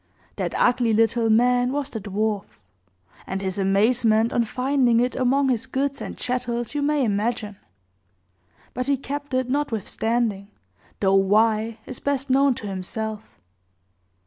[0.37, 2.45] That ugly little man was the dwarf;
[3.27, 7.57] and his amazement on finding it among his goods and chattels you may imagine;
[8.73, 10.47] but he kept it, notwithstanding,
[11.01, 13.37] though why, is best known to himself.